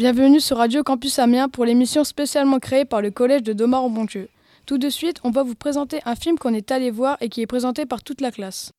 [0.00, 3.90] Bienvenue sur Radio Campus Amiens pour l'émission spécialement créée par le collège de domar en
[3.90, 4.30] bondieu
[4.64, 7.42] Tout de suite, on va vous présenter un film qu'on est allé voir et qui
[7.42, 8.72] est présenté par toute la classe.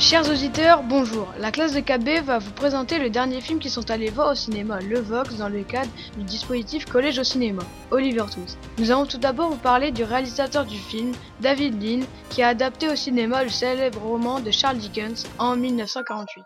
[0.00, 1.28] Chers auditeurs, bonjour.
[1.38, 4.34] La classe de KB va vous présenter le dernier film qu'ils sont allés voir au
[4.34, 8.58] cinéma, Le Vox, dans le cadre du dispositif Collège au cinéma, Oliver Twist.
[8.78, 12.88] Nous allons tout d'abord vous parler du réalisateur du film, David Lean, qui a adapté
[12.88, 16.44] au cinéma le célèbre roman de Charles Dickens en 1948.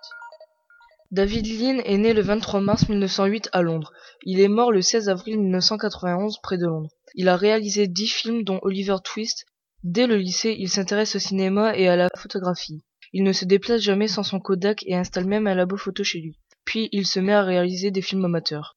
[1.13, 3.93] David Lean est né le 23 mars 1908 à Londres.
[4.25, 6.91] Il est mort le 16 avril 1991 près de Londres.
[7.15, 9.47] Il a réalisé dix films dont Oliver Twist.
[9.85, 12.83] Dès le lycée, il s'intéresse au cinéma et à la photographie.
[13.17, 16.19] Il ne se déplace jamais sans son Kodak et installe même un labo photo chez
[16.19, 16.37] lui.
[16.65, 18.77] Puis il se met à réaliser des films amateurs.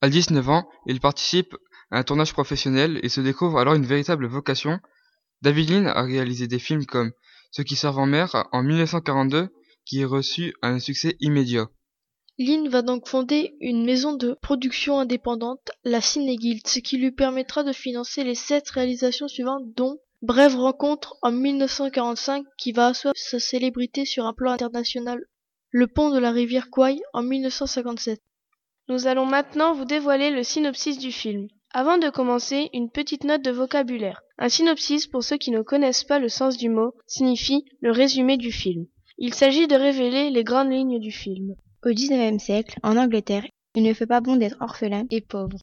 [0.00, 1.56] À 19 ans, il participe
[1.90, 4.78] à un tournage professionnel et se découvre alors une véritable vocation.
[5.42, 7.10] David Lean a réalisé des films comme
[7.50, 9.48] Ceux qui servent en mer en 1942
[9.84, 11.68] qui est reçu un succès immédiat.
[12.38, 17.64] Lean va donc fonder une maison de production indépendante, la Cineguild, ce qui lui permettra
[17.64, 23.38] de financer les sept réalisations suivantes dont Brève rencontre en 1945 qui va asseoir sa
[23.38, 25.24] célébrité sur un plan international.
[25.70, 28.20] Le pont de la rivière Kwai en 1957.
[28.88, 31.46] Nous allons maintenant vous dévoiler le synopsis du film.
[31.72, 34.22] Avant de commencer, une petite note de vocabulaire.
[34.38, 38.36] Un synopsis, pour ceux qui ne connaissent pas le sens du mot, signifie le résumé
[38.36, 38.86] du film.
[39.18, 41.54] Il s'agit de révéler les grandes lignes du film.
[41.84, 43.46] Au XIXe siècle, en Angleterre,
[43.76, 45.58] il ne fait pas bon d'être orphelin et pauvre.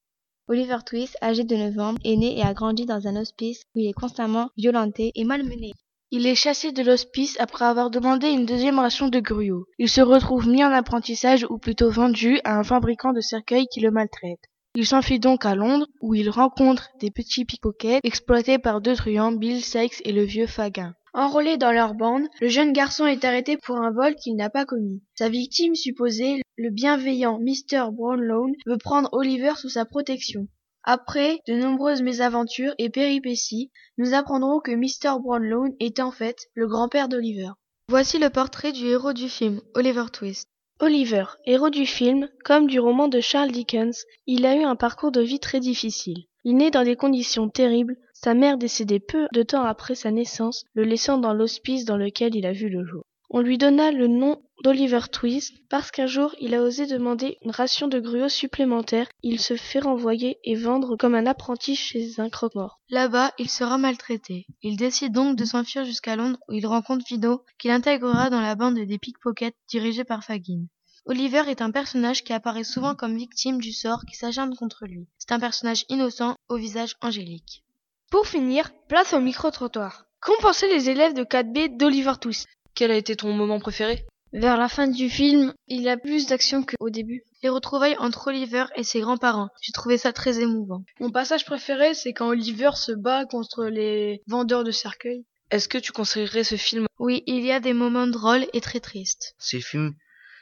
[0.47, 3.79] Oliver Twist, âgé de 9 ans, est né et a grandi dans un hospice où
[3.79, 5.71] il est constamment violenté et malmené.
[6.11, 9.65] Il est chassé de l'hospice après avoir demandé une deuxième ration de gruau.
[9.79, 13.79] Il se retrouve mis en apprentissage ou plutôt vendu à un fabricant de cercueils qui
[13.79, 14.39] le maltraite.
[14.75, 19.31] Il s'enfuit donc à Londres où il rencontre des petits pickpockets exploités par deux truands,
[19.31, 20.93] Bill Sykes et le vieux Fagin.
[21.17, 24.65] Enrôlé dans leur bande, le jeune garçon est arrêté pour un vol qu'il n'a pas
[24.65, 25.01] commis.
[25.17, 27.89] Sa victime supposée, le bienveillant Mr.
[27.93, 30.49] Brownlow, veut prendre Oliver sous sa protection.
[30.83, 35.17] Après de nombreuses mésaventures et péripéties, nous apprendrons que Mr.
[35.21, 37.51] Brownlow est en fait le grand-père d'Oliver.
[37.87, 40.49] Voici le portrait du héros du film, Oliver Twist.
[40.81, 45.13] Oliver, héros du film, comme du roman de Charles Dickens, il a eu un parcours
[45.13, 46.25] de vie très difficile.
[46.43, 50.63] Il naît dans des conditions terribles, sa mère décédait peu de temps après sa naissance,
[50.73, 53.03] le laissant dans l'hospice dans lequel il a vu le jour.
[53.29, 57.51] On lui donna le nom d'Oliver Twist parce qu'un jour il a osé demander une
[57.51, 59.09] ration de gruau supplémentaire.
[59.21, 62.79] Il se fait renvoyer et vendre comme un apprenti chez un croque-mort.
[62.89, 64.45] Là-bas, il sera maltraité.
[64.61, 68.55] Il décide donc de s'enfuir jusqu'à Londres où il rencontre Fido, qu'il intégrera dans la
[68.55, 70.67] bande des pickpockets dirigée par Fagin.
[71.05, 75.07] Oliver est un personnage qui apparaît souvent comme victime du sort qui s'acharne contre lui.
[75.17, 77.64] C'est un personnage innocent au visage angélique.
[78.11, 80.05] Pour finir, place au micro-trottoir.
[80.21, 82.47] Qu'ont pensé les élèves de 4B d'Oliver Twist?
[82.75, 84.05] Quel a été ton moment préféré?
[84.31, 87.23] Vers la fin du film, il y a plus d'action qu'au début.
[87.41, 89.49] Les retrouvailles entre Oliver et ses grands-parents.
[89.61, 90.83] J'ai trouvé ça très émouvant.
[90.99, 95.25] Mon passage préféré, c'est quand Oliver se bat contre les vendeurs de cercueils.
[95.51, 96.85] Est-ce que tu conseillerais ce film?
[96.99, 99.35] Oui, il y a des moments drôles et très tristes.
[99.39, 99.93] Ce film,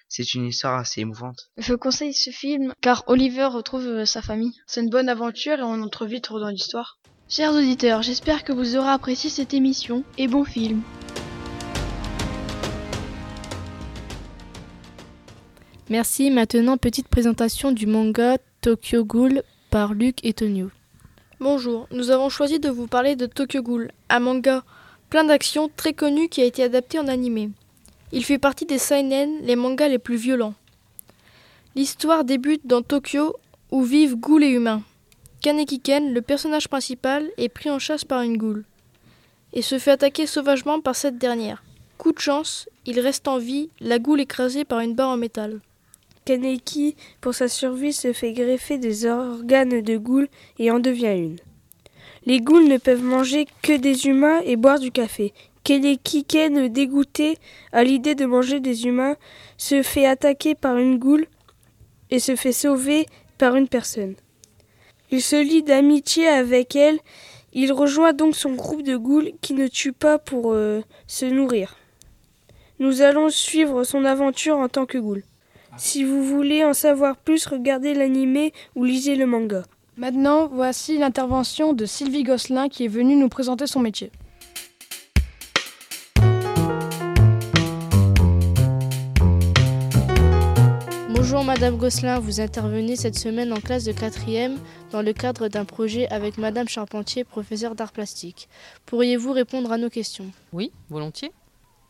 [0.10, 1.50] c'est une histoire assez émouvante.
[1.58, 4.54] Je conseille ce film car Oliver retrouve euh, sa famille.
[4.66, 7.00] C'est une bonne aventure et on entre vite dans l'histoire.
[7.30, 10.82] Chers auditeurs, j'espère que vous aurez apprécié cette émission et bon film.
[15.90, 16.30] Merci.
[16.30, 20.70] Maintenant, petite présentation du manga Tokyo Ghoul par Luc et Tonio.
[21.40, 24.64] Bonjour, nous avons choisi de vous parler de Tokyo Ghoul, un manga
[25.10, 27.50] plein d'actions très connu qui a été adapté en animé.
[28.12, 30.54] Il fait partie des seinen, les mangas les plus violents.
[31.76, 33.36] L'histoire débute dans Tokyo
[33.72, 34.84] où vivent ghouls et humains.
[35.44, 38.64] Kaneki Ken, le personnage principal, est pris en chasse par une goule
[39.52, 41.66] et se fait attaquer sauvagement par cette dernière.
[41.98, 45.60] Coup de chance, il reste en vie, la goule écrasée par une barre en métal.
[46.24, 50.30] Kaneki, pour sa survie, se fait greffer des organes de goule
[50.60, 51.40] et en devient une.
[52.26, 55.34] Les ghouls ne peuvent manger que des humains et boire du café.
[55.66, 57.38] Kaneki Ken, dégoûté
[57.74, 59.18] à l'idée de manger des humains,
[59.58, 61.26] se fait attaquer par une goule
[62.12, 63.08] et se fait sauver
[63.38, 64.16] par une personne.
[65.14, 66.98] Il se lie d'amitié avec elle.
[67.54, 71.76] Il rejoint donc son groupe de ghouls qui ne tue pas pour euh, se nourrir.
[72.80, 75.22] Nous allons suivre son aventure en tant que ghoul.
[75.78, 79.62] Si vous voulez en savoir plus, regardez l'animé ou lisez le manga.
[79.98, 84.10] Maintenant, voici l'intervention de Sylvie Gosselin qui est venue nous présenter son métier.
[91.34, 94.56] Bonjour Madame Gosselin, vous intervenez cette semaine en classe de 4e
[94.92, 98.48] dans le cadre d'un projet avec Madame Charpentier, professeure d'art plastique.
[98.86, 100.28] Pourriez-vous répondre à nos questions?
[100.52, 101.32] Oui, volontiers.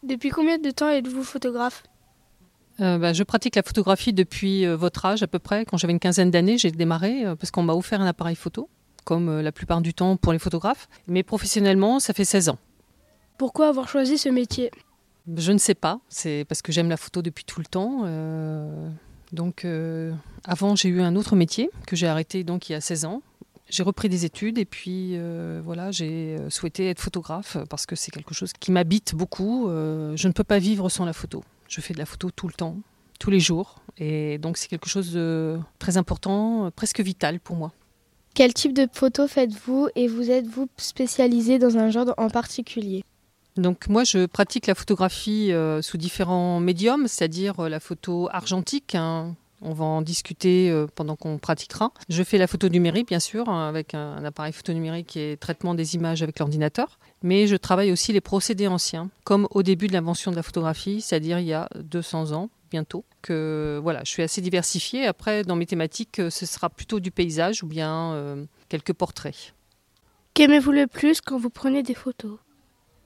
[0.01, 1.84] Depuis combien de temps êtes-vous photographe?
[2.80, 5.66] Euh, bah, je pratique la photographie depuis euh, votre âge à peu près.
[5.66, 8.69] Quand j'avais une quinzaine d'années, j'ai démarré euh, parce qu'on m'a offert un appareil photo,
[9.04, 10.88] comme la plupart du temps pour les photographes.
[11.07, 12.60] Mais professionnellement, ça fait 16 ans.
[13.38, 14.72] Pourquoi avoir choisi ce métier?
[15.36, 16.00] Je ne sais pas.
[16.07, 18.06] C'est parce que j'aime la photo depuis tout le temps.
[19.33, 19.68] Donc,
[20.45, 23.21] avant, j'ai eu un autre métier que j'ai arrêté donc il y a 16 ans.
[23.69, 25.18] J'ai repris des études et puis
[25.63, 29.68] voilà, j'ai souhaité être photographe parce que c'est quelque chose qui m'habite beaucoup.
[29.68, 31.44] je ne peux pas vivre sans la photo.
[31.68, 32.77] Je fais de la photo tout le temps,
[33.19, 33.81] tous les jours.
[33.97, 37.74] Et donc c'est quelque chose de très important, presque vital pour moi.
[38.36, 43.03] Quel type de photo faites-vous et vous êtes-vous spécialisé dans un genre en particulier?
[43.55, 48.95] Donc moi, je pratique la photographie euh, sous différents médiums, c'est-à-dire euh, la photo argentique.
[48.95, 49.35] Hein.
[49.61, 51.91] On va en discuter euh, pendant qu'on pratiquera.
[52.09, 55.75] Je fais la photo numérique, bien sûr, hein, avec un, appareil photo numérique et traitement
[55.75, 59.94] des images avec l'ordinateur mais je travaille aussi les procédés anciens, comme au début de
[59.94, 63.05] l'invention de la photographie, c'est-à-dire il y a 200 ans bientôt.
[63.29, 65.05] Voilà, je suis assez diversifiée.
[65.05, 69.53] Après, dans mes thématiques, ce sera plutôt du paysage ou bien quelques portraits.
[70.33, 72.39] Qu'aimez-vous le plus quand vous prenez des photos?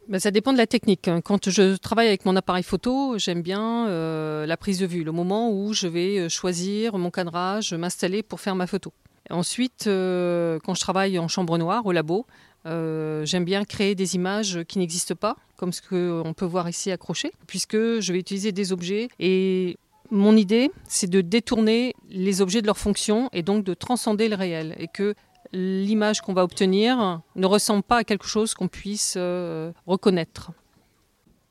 [0.07, 1.07] Ben, ça dépend de la technique.
[1.07, 1.21] Hein.
[1.21, 5.11] Quand je travaille avec mon appareil photo, j'aime bien euh, la prise de vue, le
[5.11, 8.93] moment où je vais choisir mon cadrage, m'installer pour faire ma photo.
[9.29, 12.25] Ensuite, quand je travaille en chambre noire au labo,
[12.67, 16.91] euh, j'aime bien créer des images qui n'existent pas, comme ce qu'on peut voir ici
[16.91, 19.77] accroché, puisque je vais utiliser des objets et
[20.09, 24.35] mon idée, c'est de détourner les objets de leur fonction et donc de transcender le
[24.35, 25.15] réel et que
[25.53, 30.51] l'image qu'on va obtenir ne ressemble pas à quelque chose qu'on puisse euh, reconnaître.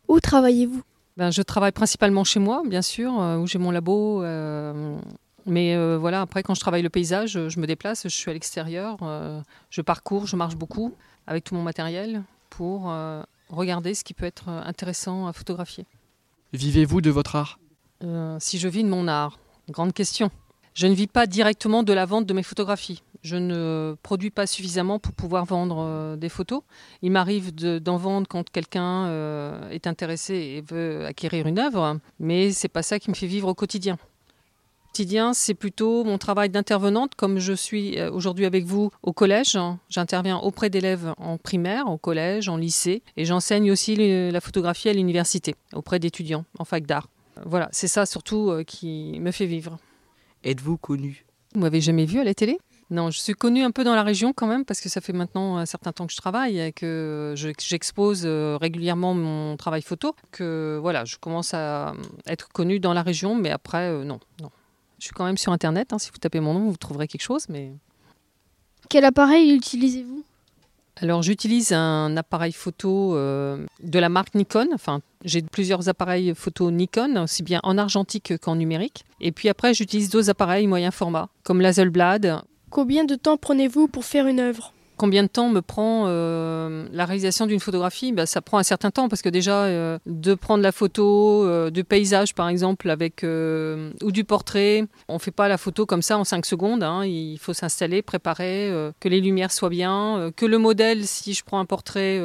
[0.08, 0.82] Où travaillez-vous?
[1.16, 4.22] Ben, Je travaille principalement chez moi, bien sûr, euh, où j'ai mon labo.
[5.46, 8.34] Mais euh, voilà, après, quand je travaille le paysage, je me déplace, je suis à
[8.34, 9.40] l'extérieur, euh,
[9.70, 10.93] je parcours, je marche beaucoup
[11.28, 15.87] avec tout mon matériel pour euh, regarder ce qui peut être intéressant à photographier.
[16.52, 17.58] Vivez-vous de votre art?
[18.40, 19.38] Si je vis de mon art,
[19.70, 20.31] grande question.
[20.75, 23.02] Je ne vis pas directement de la vente de mes photographies.
[23.26, 26.62] Je ne produis pas suffisamment pour pouvoir vendre des photos.
[27.02, 29.11] Il m'arrive d'en vendre quand quelqu'un
[29.70, 33.49] est intéressé et veut acquérir une œuvre, mais c'est pas ça qui me fait vivre
[33.49, 33.99] au quotidien
[34.96, 39.58] quotidien, c'est plutôt mon travail d'intervenante, comme je suis euh, aujourd'hui avec vous au collège.
[39.90, 43.94] J'interviens auprès d'élèves en primaire, au collège, en lycée, et j'enseigne aussi
[44.31, 47.11] la photographie à l'université, auprès d'étudiants en fac d'art.
[47.44, 49.76] Voilà, c'est ça surtout euh, qui me fait vivre.
[50.44, 52.58] Êtes-vous connu Vous m'avez jamais vu à la télé?
[52.91, 55.12] Non, je suis connue un peu dans la région quand même parce que ça fait
[55.12, 60.15] maintenant un certain temps que je travaille et que j'expose euh, régulièrement mon travail photo.
[60.31, 61.94] Que voilà, je commence à
[62.27, 64.50] être connue dans la région, mais après non, non.
[64.99, 65.93] Je suis quand même sur Internet.
[65.93, 65.99] Hein.
[65.99, 67.47] Si vous tapez mon nom, vous trouverez quelque chose.
[67.49, 67.73] Mais...
[68.89, 70.25] Quel appareil utilisez-vous?
[70.99, 74.69] Alors j'utilise un appareil photo euh, de la marque Nikon.
[74.73, 79.05] Enfin, j'ai plusieurs appareils photo Nikon, aussi bien en argentique qu'en numérique.
[79.21, 82.43] Et puis après, j'utilise d'autres appareils moyen format, comme l'Hazelblad.
[82.76, 84.74] Combien de temps prenez-vous pour faire une œuvre?
[84.98, 88.12] Combien de temps me prend euh, la réalisation d'une photographie?
[88.12, 91.70] Bah, Ça prend un certain temps parce que déjà, euh, de prendre la photo euh,
[91.70, 96.03] du paysage par exemple avec, ou du portrait, on ne fait pas la photo comme
[96.03, 96.82] ça en 5 secondes.
[96.82, 97.06] Hein.
[97.06, 98.70] il faut s'installer, préparer,
[99.01, 102.20] que les lumières soient bien, que le modèle, si je prends un portrait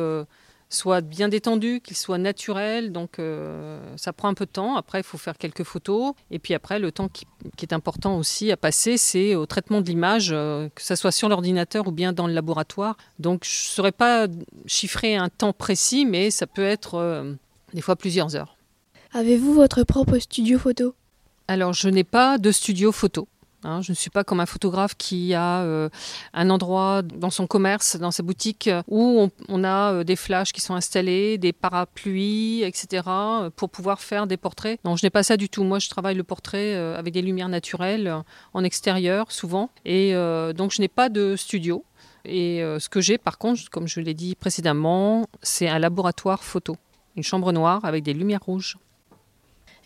[0.73, 2.91] soit bien détendu, qu'il soit naturel.
[2.91, 4.75] Donc euh, ça prend un peu de temps.
[4.75, 6.13] Après, il faut faire quelques photos.
[6.31, 7.25] Et puis après, le temps qui,
[7.61, 11.29] est important aussi à passer, c'est au traitement de l'image, euh, que ce soit sur
[11.29, 12.97] l'ordinateur ou bien dans le laboratoire.
[13.19, 14.27] Donc je ne saurais pas
[14.65, 17.33] chiffrer un temps précis, mais ça peut être euh,
[17.73, 18.55] des fois plusieurs heures.
[19.13, 20.95] Avez-vous votre propre studio photo?
[21.47, 23.27] Alors je n'ai pas de studio photo.
[23.63, 25.89] Hein, je ne suis pas comme un photographe qui a euh,
[26.33, 30.61] un endroit dans son commerce, dans sa boutique, où on, a euh, des flashs qui
[30.61, 33.03] sont installés, des parapluies, etc.,
[33.55, 34.79] pour pouvoir faire des portraits.
[34.83, 35.63] Non, je n'ai pas ça du tout.
[35.63, 38.11] Moi, je travaille le portrait euh, avec des lumières naturelles,
[38.53, 39.69] en extérieur, souvent.
[39.85, 40.13] Et
[40.55, 41.83] donc, je n'ai pas de studio.
[42.25, 46.77] Et ce que j'ai, par contre, comme je l'ai dit précédemment, c'est un laboratoire photo.
[47.15, 48.77] Une chambre noire avec des lumières rouges.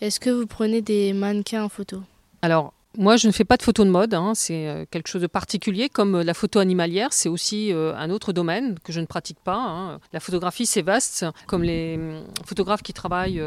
[0.01, 2.03] Est-ce que vous prenez des mannequins en photo?
[2.41, 4.33] Alors, moi, je ne fais pas de photo de mode, hein.
[4.35, 8.09] c'est euh, quelque chose de particulier, comme euh, la photo animalière, c'est aussi euh, un
[8.09, 9.57] autre domaine que je ne pratique pas.
[9.57, 9.99] Hein.
[10.13, 13.41] La photographie, c'est vaste, comme les hum, photographes qui travaillent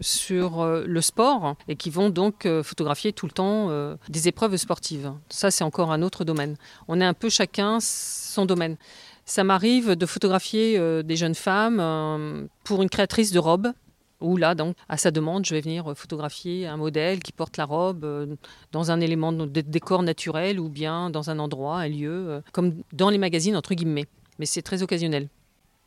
[0.00, 3.70] sur le sport et qui vont donc photographier tout le temps
[4.08, 5.12] des épreuves sportives.
[5.28, 6.56] Ça, c'est encore un autre domaine.
[6.88, 8.76] On est un peu chacun son domaine.
[9.24, 13.72] Ça m'arrive de photographier des jeunes femmes pour une créatrice de robes
[14.20, 17.64] où là, donc, à sa demande, je vais venir photographier un modèle qui porte la
[17.64, 18.26] robe euh,
[18.72, 22.82] dans un élément de décor naturel ou bien dans un endroit, un lieu, euh, comme
[22.92, 24.06] dans les magazines, entre guillemets.
[24.38, 25.28] Mais c'est très occasionnel.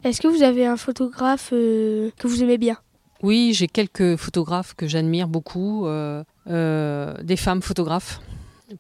[0.03, 2.77] Est-ce que vous avez un photographe euh, que vous aimez bien?
[3.21, 8.19] Oui, j'ai quelques photographes que j'admire beaucoup, euh, euh, des femmes photographes,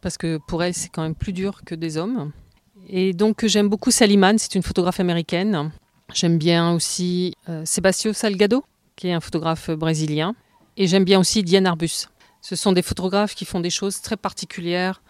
[0.01, 2.31] parce que pour elles, c'est quand même plus dur que des hommes.
[2.89, 5.71] Et donc, j'aime beaucoup Salimane, c'est une photographe américaine.
[6.13, 8.63] J'aime bien aussi euh, Sébastien Salgado,
[9.01, 10.35] qui est un photographe brésilien.
[10.77, 12.07] Et j'aime bien aussi Diane Arbus.
[12.41, 15.01] Ce sont des photographes qui font des choses très particulières.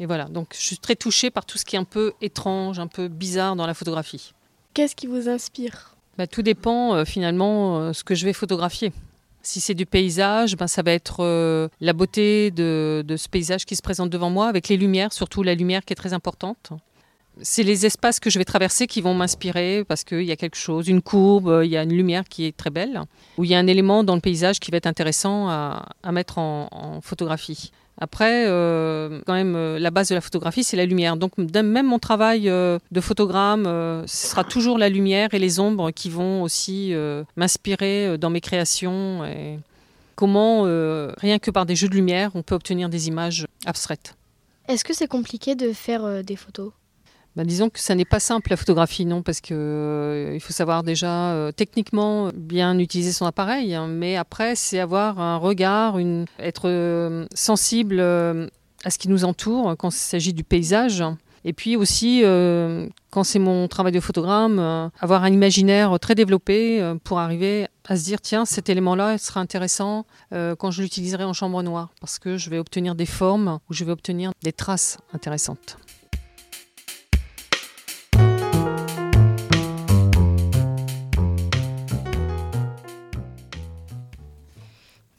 [0.00, 2.80] Et voilà, donc je suis très touchée par tout ce qui est un peu étrange,
[2.80, 4.34] un peu bizarre dans la photographie.
[4.74, 5.94] Qu'est-ce qui vous inspire?
[6.18, 8.92] Bah, Tout dépend euh, finalement euh, ce que je vais photographier.
[9.42, 13.64] Si c'est du paysage, ben, ça va être euh, la beauté de, de, ce paysage
[13.64, 16.72] qui se présente devant moi, avec les lumières, surtout la lumière qui est très importante.
[17.42, 20.56] C'est les espaces que je vais traverser qui vont m'inspirer parce qu'il y a quelque
[20.56, 23.02] chose, une courbe, il y a une lumière qui est très belle,
[23.36, 26.38] ou il y a un élément dans le paysage qui va être intéressant à, mettre
[26.38, 27.70] en, photographie.
[27.98, 31.16] Après, euh, quand même, euh, la base de la photographie, c'est la lumière.
[31.16, 33.64] Donc, même mon travail euh, de photogramme,
[34.06, 36.94] ce sera toujours la lumière et les ombres qui vont aussi
[37.36, 39.24] m'inspirer dans mes créations.
[39.24, 39.58] Et
[40.14, 40.62] comment,
[41.18, 44.14] rien que par des jeux de lumière, on peut obtenir des images abstraites.
[44.68, 46.72] Est-ce que c'est compliqué de faire des photos?
[47.36, 50.52] Bah, disons que ça n'est pas simple la photographie, non, parce que euh, il faut
[50.52, 55.98] savoir déjà euh, techniquement bien utiliser son appareil, hein, mais après c'est avoir un regard,
[56.38, 61.04] être euh, sensible à ce qui nous entoure quand il s'agit du paysage.
[61.46, 66.16] Et puis aussi, euh, quand c'est mon travail de photogramme, euh, avoir un imaginaire très
[66.16, 71.22] développé euh, pour arriver à se dire, tiens, cet élément-là sera intéressant quand je l'utiliserai
[71.22, 74.52] en chambre noire, parce que je vais obtenir des formes ou je vais obtenir des
[74.52, 75.78] traces intéressantes.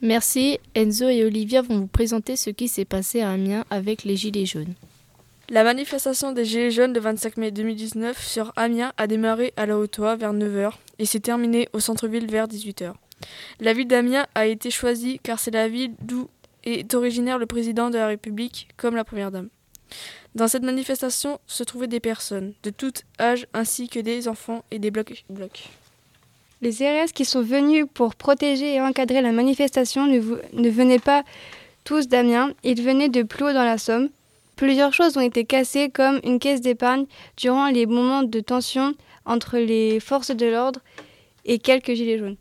[0.00, 0.60] Merci.
[0.76, 4.46] Enzo et Olivia vont vous présenter ce qui s'est passé à Amiens avec les Gilets
[4.46, 4.74] jaunes.
[5.50, 9.76] La manifestation des Gilets jaunes le 25 mai 2019 sur Amiens a démarré à la
[9.76, 12.92] Haute-Oie vers 9h et s'est terminée au centre-ville vers 18h.
[13.58, 16.28] La ville d'Amiens a été choisie car c'est la ville d'où
[16.62, 19.48] est originaire le président de la République comme la première dame.
[20.36, 24.78] Dans cette manifestation se trouvaient des personnes de tout âge ainsi que des enfants et
[24.78, 25.24] des blocs.
[25.28, 25.70] blocs.
[26.60, 30.20] Les CRS qui sont venus pour protéger et encadrer la manifestation ne,
[30.52, 31.22] ne venaient pas
[31.84, 34.08] tous d'Amiens, ils venaient de plus haut dans la Somme.
[34.56, 39.58] Plusieurs choses ont été cassées comme une caisse d'épargne durant les moments de tension entre
[39.58, 40.80] les forces de l'ordre
[41.44, 42.36] et quelques gilets jaunes.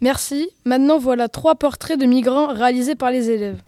[0.00, 0.50] Merci.
[0.64, 3.60] Maintenant voilà trois portraits de migrants réalisés par les élèves.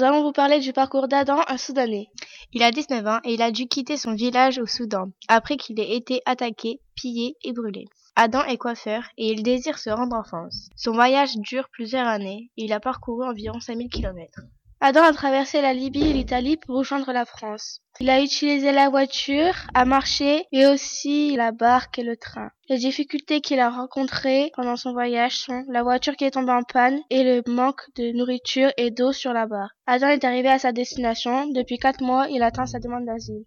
[0.00, 2.06] Nous allons vous parler du parcours d'Adam, un Soudanais.
[2.54, 5.78] Il a 19 ans et il a dû quitter son village au Soudan après qu'il
[5.78, 7.84] ait été attaqué, pillé et brûlé.
[8.16, 10.70] Adam est coiffeur et il désire se rendre en France.
[10.74, 14.40] Son voyage dure plusieurs années et il a parcouru environ 5000 km.
[14.82, 17.82] Adam a traversé la Libye et l'Italie pour rejoindre la France.
[18.00, 22.50] Il a utilisé la voiture, a marché et aussi la barque et le train.
[22.70, 26.62] Les difficultés qu'il a rencontrées pendant son voyage sont la voiture qui est tombée en
[26.62, 29.74] panne et le manque de nourriture et d'eau sur la barre.
[29.86, 31.46] Adam est arrivé à sa destination.
[31.48, 33.44] Depuis quatre mois, il attend sa demande d'asile.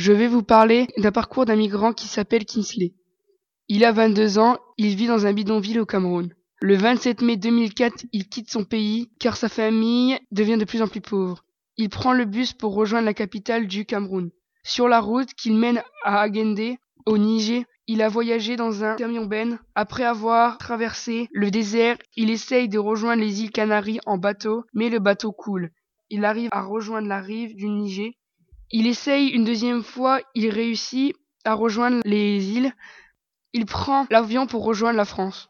[0.00, 2.94] Je vais vous parler d'un parcours d'un migrant qui s'appelle Kinsley.
[3.68, 6.32] Il a 22 ans, il vit dans un bidonville au Cameroun.
[6.62, 10.88] Le 27 mai 2004, il quitte son pays car sa famille devient de plus en
[10.88, 11.44] plus pauvre.
[11.76, 14.30] Il prend le bus pour rejoindre la capitale du Cameroun.
[14.62, 19.26] Sur la route qu'il mène à Agende, au Niger, il a voyagé dans un camion
[19.26, 19.58] ben.
[19.74, 24.88] Après avoir traversé le désert, il essaye de rejoindre les îles Canaries en bateau, mais
[24.88, 25.72] le bateau coule.
[26.08, 28.12] Il arrive à rejoindre la rive du Niger.
[28.72, 32.72] Il essaye une deuxième fois, il réussit à rejoindre les îles.
[33.52, 35.48] Il prend l'avion pour rejoindre la France.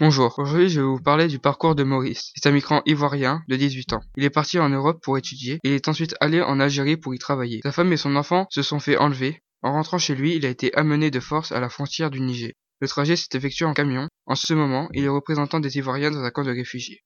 [0.00, 2.32] Bonjour, aujourd'hui je vais vous parler du parcours de Maurice.
[2.34, 4.02] C'est un migrant ivoirien de 18 ans.
[4.16, 7.18] Il est parti en Europe pour étudier et est ensuite allé en Algérie pour y
[7.18, 7.60] travailler.
[7.62, 9.42] Sa femme et son enfant se sont fait enlever.
[9.66, 12.52] En rentrant chez lui, il a été amené de force à la frontière du Niger.
[12.80, 14.06] Le trajet s'est effectué en camion.
[14.24, 17.00] En ce moment, il est représentant des Ivoiriens dans un camp de réfugiés.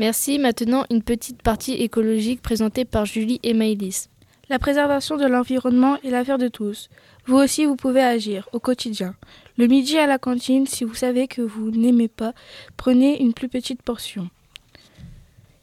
[0.00, 0.40] Merci.
[0.40, 4.08] Maintenant, une petite partie écologique présentée par Julie et Maëlys.
[4.48, 6.88] La préservation de l'environnement est l'affaire de tous.
[7.26, 9.14] Vous aussi, vous pouvez agir au quotidien.
[9.58, 12.32] Le midi à la cantine, si vous savez que vous n'aimez pas,
[12.76, 14.28] prenez une plus petite portion.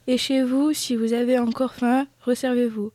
[0.09, 2.91] Et chez vous, si vous avez encore faim, resservez-vous.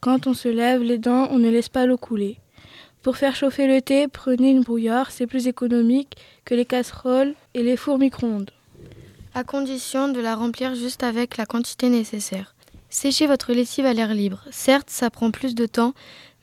[0.00, 2.38] Quand on se lève les dents, on ne laisse pas l'eau couler.
[3.02, 7.62] Pour faire chauffer le thé, prenez une brouillard, c'est plus économique que les casseroles et
[7.62, 8.50] les fours micro-ondes.
[9.32, 12.56] À condition de la remplir juste avec la quantité nécessaire.
[12.90, 14.42] Séchez votre lessive à l'air libre.
[14.50, 15.94] Certes, ça prend plus de temps,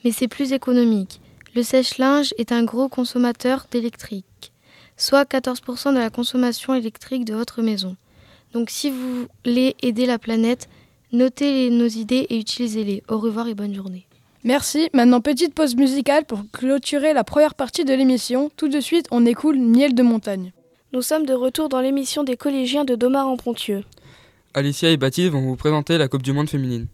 [0.05, 1.19] mais c'est plus économique.
[1.53, 4.53] Le sèche-linge est un gros consommateur d'électrique,
[4.95, 7.97] soit 14% de la consommation électrique de votre maison.
[8.53, 10.69] Donc si vous voulez aider la planète,
[11.11, 13.03] notez nos idées et utilisez-les.
[13.07, 14.07] Au revoir et bonne journée.
[14.43, 14.89] Merci.
[14.93, 18.51] Maintenant, petite pause musicale pour clôturer la première partie de l'émission.
[18.57, 20.51] Tout de suite, on écoule Miel de montagne.
[20.91, 23.83] Nous sommes de retour dans l'émission des collégiens de Domar en Pontieux.
[24.53, 26.87] Alicia et Baptiste vont vous présenter la Coupe du Monde féminine.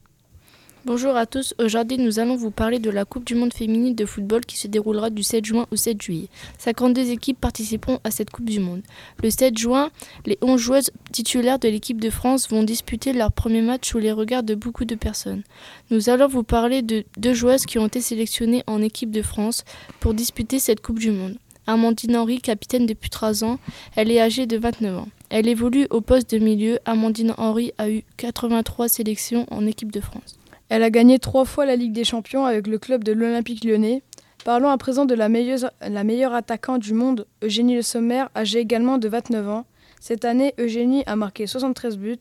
[0.85, 4.05] Bonjour à tous, aujourd'hui nous allons vous parler de la Coupe du Monde féminine de
[4.05, 6.29] football qui se déroulera du 7 juin au 7 juillet.
[6.57, 8.81] 52 équipes participeront à cette Coupe du Monde.
[9.21, 9.91] Le 7 juin,
[10.25, 14.13] les 11 joueuses titulaires de l'équipe de France vont disputer leur premier match sous les
[14.13, 15.43] regards de beaucoup de personnes.
[15.91, 19.65] Nous allons vous parler de deux joueuses qui ont été sélectionnées en équipe de France
[19.99, 21.35] pour disputer cette Coupe du Monde.
[21.67, 23.59] Amandine Henry, capitaine depuis 3 ans,
[23.97, 25.07] elle est âgée de 29 ans.
[25.29, 26.79] Elle évolue au poste de milieu.
[26.85, 30.38] Amandine Henry a eu 83 sélections en équipe de France.
[30.69, 34.03] Elle a gagné trois fois la Ligue des Champions avec le club de l'Olympique lyonnais.
[34.45, 39.09] Parlons à présent de la meilleure, attaquante du monde, Eugénie Le Sommer, âgée également de
[39.09, 39.65] 29 ans.
[39.99, 42.19] Cette année, Eugénie a marqué 73 buts.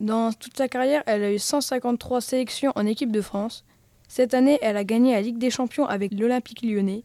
[0.00, 3.64] Dans toute sa carrière, elle a eu 153 sélections en équipe de France.
[4.08, 7.04] Cette année, elle a gagné la Ligue des Champions avec l'Olympique lyonnais.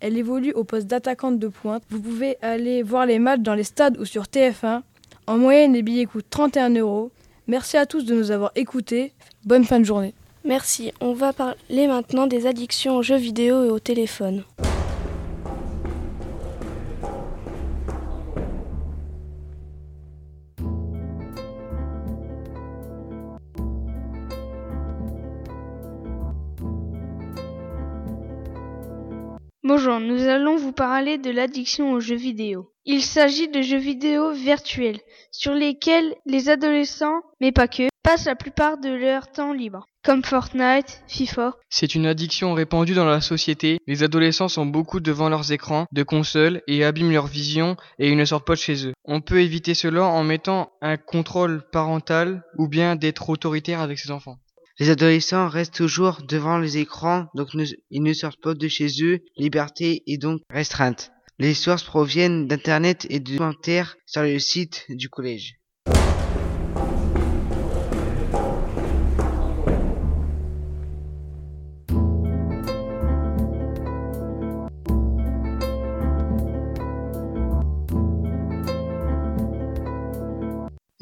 [0.00, 1.82] Elle évolue au poste d'attaquante de pointe.
[1.90, 4.80] Vous pouvez aller voir les matchs dans les stades ou sur TF1.
[5.26, 7.12] En moyenne, les billets coûtent 31 euros.
[7.46, 9.12] Merci à tous de nous avoir écoutés.
[9.44, 10.14] Bonne fin de journée.
[10.46, 10.92] Merci.
[11.00, 14.44] On va parler maintenant des addictions aux jeux vidéo et au téléphone.
[29.62, 32.70] Bonjour, nous allons vous parler de l'addiction aux jeux vidéo.
[32.84, 38.36] Il s'agit de jeux vidéo virtuels sur lesquels les adolescents, mais pas que, passent la
[38.36, 41.56] plupart de leur temps libre, comme Fortnite, FIFA.
[41.70, 43.78] C'est une addiction répandue dans la société.
[43.86, 48.16] Les adolescents sont beaucoup devant leurs écrans de consoles et abîment leur vision et ils
[48.16, 48.92] ne sortent pas de chez eux.
[49.06, 54.10] On peut éviter cela en mettant un contrôle parental ou bien d'être autoritaire avec ses
[54.10, 54.36] enfants.
[54.78, 58.88] Les adolescents restent toujours devant les écrans, donc ne, ils ne sortent pas de chez
[59.02, 59.20] eux.
[59.38, 61.10] Liberté est donc restreinte.
[61.38, 65.54] Les sources proviennent d'Internet et de commentaires sur le site du collège.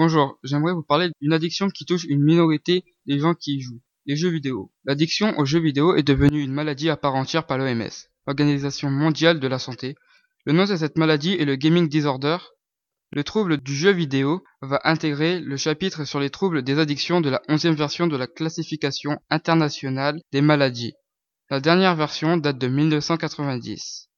[0.04, 3.80] Bonjour, j'aimerais vous parler d'une addiction qui touche une minorité des gens qui y jouent,
[4.04, 4.72] les jeux vidéo.
[4.84, 7.88] L'addiction aux jeux vidéo est devenue une maladie à part entière par l'OMS,
[8.26, 9.94] l'Organisation mondiale de la santé.
[10.44, 12.38] Le nom de cette maladie est le gaming disorder.
[13.12, 17.30] Le trouble du jeu vidéo va intégrer le chapitre sur les troubles des addictions de
[17.30, 20.94] la onzième version de la classification internationale des maladies.
[21.48, 24.08] La dernière version date de 1990.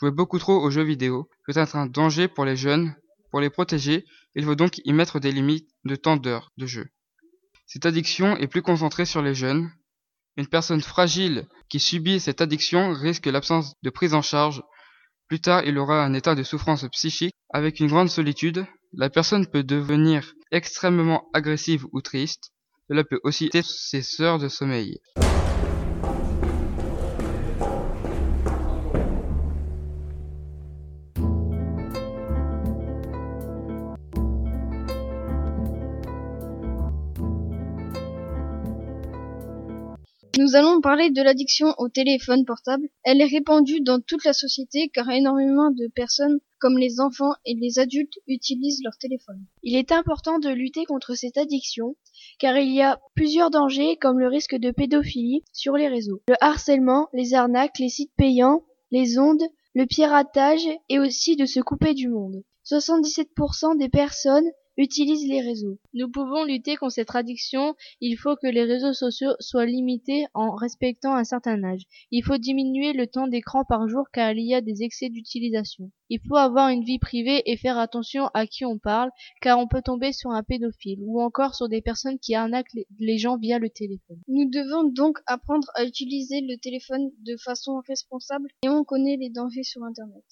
[0.00, 2.96] Jouer beaucoup trop aux jeux vidéo peut être un danger pour les jeunes.
[3.30, 6.86] Pour les protéger, il faut donc y mettre des limites de temps d'heure de jeu.
[7.66, 9.70] Cette addiction est plus concentrée sur les jeunes.
[10.36, 14.62] Une personne fragile qui subit cette addiction risque l'absence de prise en charge.
[15.28, 18.66] Plus tard, il aura un état de souffrance psychique avec une grande solitude.
[18.92, 22.52] La personne peut devenir extrêmement agressive ou triste.
[22.88, 25.00] Cela peut aussi être ses sœurs de sommeil.
[40.46, 42.86] Nous allons parler de l'addiction au téléphone portable.
[43.02, 47.54] Elle est répandue dans toute la société car énormément de personnes, comme les enfants et
[47.60, 49.44] les adultes, utilisent leur téléphone.
[49.64, 51.96] Il est important de lutter contre cette addiction
[52.38, 56.36] car il y a plusieurs dangers comme le risque de pédophilie sur les réseaux, le
[56.40, 59.42] harcèlement, les arnaques, les sites payants, les ondes,
[59.74, 62.44] le piratage et aussi de se couper du monde.
[62.70, 65.78] 77% des personnes utilisent les réseaux.
[65.94, 67.74] Nous pouvons lutter contre cette addiction.
[68.00, 71.82] Il faut que les réseaux sociaux soient limités en respectant un certain âge.
[72.10, 75.90] Il faut diminuer le temps d'écran par jour car il y a des excès d'utilisation.
[76.08, 79.10] Il faut avoir une vie privée et faire attention à qui on parle
[79.40, 83.18] car on peut tomber sur un pédophile ou encore sur des personnes qui arnaquent les
[83.18, 84.20] gens via le téléphone.
[84.28, 89.30] Nous devons donc apprendre à utiliser le téléphone de façon responsable et on connaît les
[89.30, 90.24] dangers sur Internet.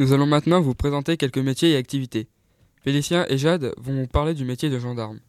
[0.00, 2.26] Nous allons maintenant vous présenter quelques métiers et activités.
[2.82, 5.20] Félicien et Jade vont vous parler du métier de gendarme.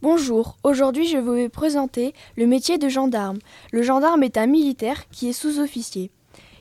[0.00, 3.40] Bonjour, aujourd'hui je vais vous présenter le métier de gendarme.
[3.72, 6.10] Le gendarme est un militaire qui est sous-officier.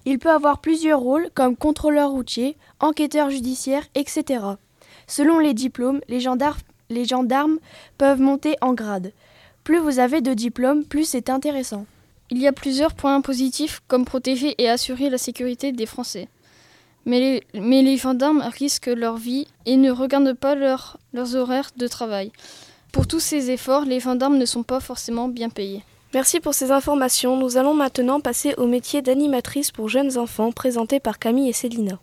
[0.04, 4.44] Il peut avoir plusieurs rôles comme contrôleur routier, enquêteur judiciaire, etc.
[5.08, 6.60] Selon les diplômes, les gendarmes,
[6.90, 7.60] les gendarmes
[7.98, 9.14] peuvent monter en grade.
[9.64, 11.86] Plus vous avez de diplômes, plus c'est intéressant.
[12.32, 16.28] Il y a plusieurs points positifs comme protéger et assurer la sécurité des Français.
[17.06, 22.32] Mais les, gendarmes risquent leur vie et ne regardent pas leur, leurs horaires de travail.
[22.92, 25.84] Pour tous ces efforts, les gendarmes ne sont pas forcément bien payés.
[26.14, 27.38] Merci pour ces informations.
[27.38, 32.00] Nous allons maintenant passer au métier d'animatrice pour jeunes enfants présenté par Camille et Célina.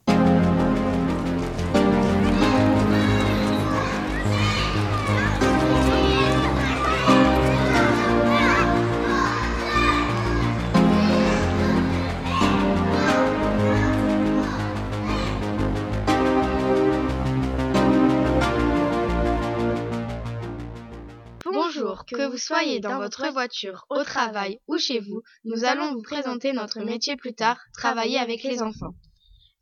[22.07, 26.53] Que vous soyez dans votre voiture, au travail ou chez vous, nous allons vous présenter
[26.53, 28.95] notre métier plus tard, travailler avec les enfants.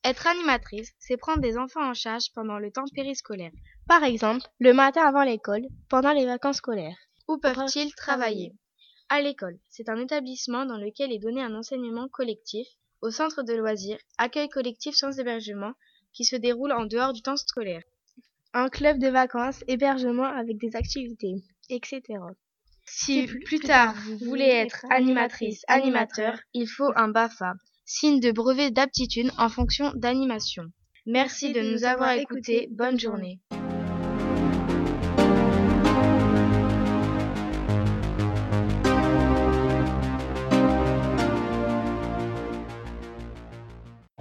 [0.04, 3.50] Être animatrice, c'est prendre des enfants en charge pendant le temps périscolaire.
[3.88, 6.96] Par exemple, le matin avant l'école, pendant les vacances scolaires.
[7.28, 8.54] Où peuvent-ils travailler?
[9.08, 12.66] À l'école, c'est un établissement dans lequel est donné un enseignement collectif,
[13.00, 15.72] au centre de loisirs, accueil collectif sans hébergement,
[16.12, 17.82] qui se déroule en dehors du temps scolaire.
[18.54, 21.34] Un club de vacances, hébergement avec des activités
[21.68, 22.02] etc.
[22.84, 27.54] Si plus tard vous voulez être animatrice, animateur, il faut un BAFA,
[27.84, 30.64] signe de brevet d'aptitude en fonction d'animation.
[31.06, 32.68] Merci de nous avoir écoutés.
[32.70, 33.40] Bonne journée.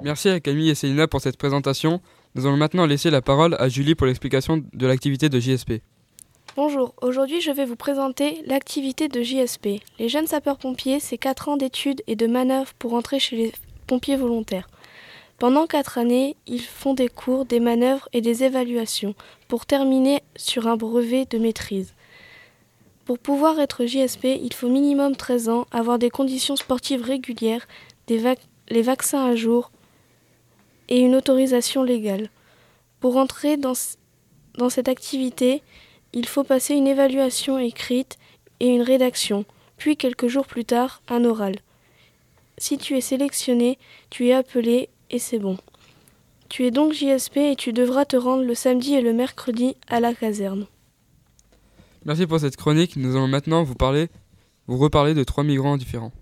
[0.04, 2.02] Merci à Camille et Célina pour cette présentation.
[2.36, 5.82] Nous allons maintenant laisser la parole à Julie pour l'explication de l'activité de JSP.
[6.58, 9.80] Bonjour, aujourd'hui je vais vous présenter l'activité de JSP.
[10.00, 13.52] Les jeunes sapeurs-pompiers, c'est 4 ans d'études et de manœuvres pour entrer chez les
[13.86, 14.67] pompiers volontaires.
[15.38, 19.13] Pendant 4 années, ils font des cours, des manœuvres et des évaluations
[19.48, 21.93] pour terminer sur un brevet de maîtrise.
[23.06, 27.67] Pour pouvoir être JSP, il faut minimum 13 ans, avoir des conditions sportives régulières,
[28.10, 29.70] les vaccins à jour
[30.89, 32.32] et une autorisation légale.
[33.00, 35.62] Pour entrer dans cette activité,
[36.13, 38.17] il faut passer une évaluation écrite
[38.60, 39.46] et une rédaction,
[39.78, 41.56] puis quelques jours plus tard un oral.
[42.58, 43.78] Si tu es sélectionné,
[44.10, 45.58] tu es appelé et c'est bon.
[46.50, 50.00] Tu es donc JSP et tu devras te rendre le samedi et le mercredi à
[50.00, 50.65] la caserne.
[52.06, 52.96] Merci pour cette chronique.
[52.96, 54.08] Nous allons maintenant vous parler,
[54.65, 56.13] vous reparler de trois migrants différents.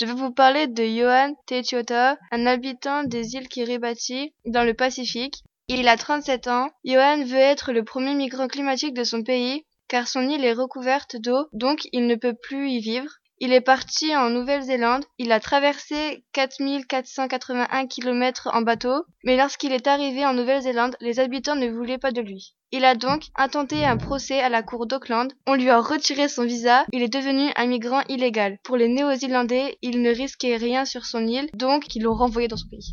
[0.00, 5.44] Je vais vous parler de Johan Techiota, un habitant des îles Kiribati dans le Pacifique.
[5.68, 6.70] Il a 37 ans.
[6.86, 11.16] Johan veut être le premier migrant climatique de son pays car son île est recouverte
[11.16, 13.10] d'eau, donc il ne peut plus y vivre.
[13.40, 19.86] Il est parti en Nouvelle-Zélande, il a traversé 4481 km en bateau, mais lorsqu'il est
[19.86, 22.54] arrivé en Nouvelle-Zélande, les habitants ne voulaient pas de lui.
[22.72, 26.44] Il a donc intenté un procès à la cour d'Auckland, on lui a retiré son
[26.44, 28.58] visa, il est devenu un migrant illégal.
[28.62, 32.56] Pour les Néo-Zélandais, il ne risquait rien sur son île, donc ils l'ont renvoyé dans
[32.56, 32.92] son pays.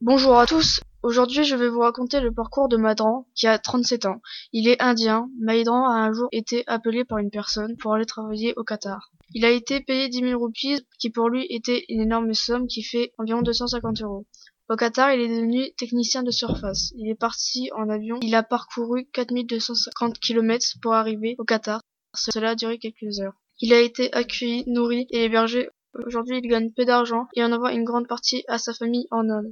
[0.00, 4.04] Bonjour à tous, Aujourd'hui, je vais vous raconter le parcours de Madran, qui a 37
[4.04, 4.20] ans.
[4.52, 5.30] Il est indien.
[5.40, 9.10] Maïdran a un jour été appelé par une personne pour aller travailler au Qatar.
[9.32, 12.82] Il a été payé 10 000 roupies, qui pour lui était une énorme somme qui
[12.82, 14.26] fait environ 250 euros.
[14.70, 16.92] Au Qatar, il est devenu technicien de surface.
[16.96, 18.20] Il est parti en avion.
[18.22, 21.80] Il a parcouru 4250 km pour arriver au Qatar.
[22.14, 23.34] Cela a duré quelques heures.
[23.58, 25.70] Il a été accueilli, nourri et hébergé.
[26.06, 29.28] Aujourd'hui, il gagne peu d'argent et en envoie une grande partie à sa famille en
[29.28, 29.50] Inde.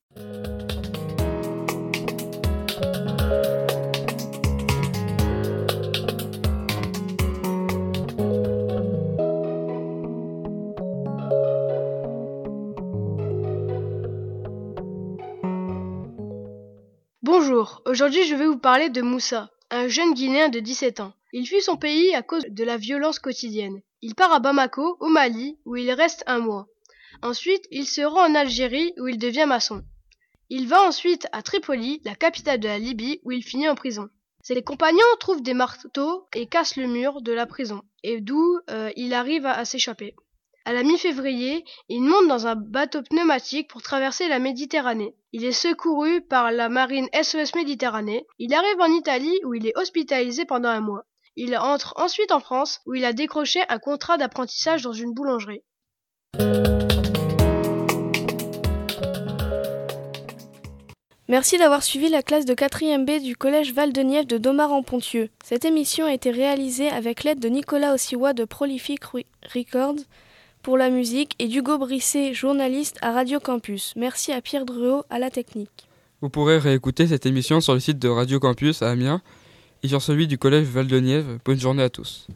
[17.86, 21.12] Aujourd'hui je vais vous parler de Moussa, un jeune Guinéen de 17 ans.
[21.32, 23.80] Il fuit son pays à cause de la violence quotidienne.
[24.00, 26.68] Il part à Bamako, au Mali, où il reste un mois.
[27.20, 29.82] Ensuite, il se rend en Algérie, où il devient maçon.
[30.50, 34.08] Il va ensuite à Tripoli, la capitale de la Libye, où il finit en prison.
[34.42, 38.90] Ses compagnons trouvent des marteaux et cassent le mur de la prison, et d'où euh,
[38.94, 40.14] il arrive à s'échapper.
[40.68, 45.14] À la mi-février, il monte dans un bateau pneumatique pour traverser la Méditerranée.
[45.32, 48.26] Il est secouru par la marine SOS Méditerranée.
[48.38, 51.06] Il arrive en Italie où il est hospitalisé pendant un mois.
[51.36, 55.62] Il entre ensuite en France où il a décroché un contrat d'apprentissage dans une boulangerie.
[61.28, 65.30] Merci d'avoir suivi la classe de 4e B du collège Val-de-Nièvre de Domar-en-Pontieux.
[65.42, 69.00] Cette émission a été réalisée avec l'aide de Nicolas Ossiwa de Prolific
[69.54, 70.04] Records
[70.68, 73.94] pour la musique et d'Hugo Brisset, journaliste à Radio Campus.
[73.96, 75.88] Merci à Pierre Druot à la technique.
[76.20, 79.22] Vous pourrez réécouter cette émission sur le site de Radio Campus à Amiens
[79.82, 81.38] et sur celui du collège Val-de-Nièvre.
[81.42, 82.26] Bonne journée à tous.